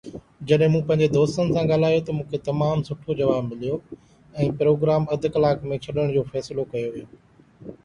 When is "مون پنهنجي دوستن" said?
0.75-1.51